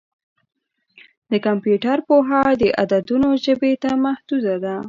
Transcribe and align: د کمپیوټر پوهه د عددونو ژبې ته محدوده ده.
د 1.31 1.33
کمپیوټر 1.45 1.97
پوهه 2.07 2.41
د 2.61 2.63
عددونو 2.81 3.29
ژبې 3.45 3.73
ته 3.83 3.89
محدوده 4.05 4.55
ده. 4.63 4.75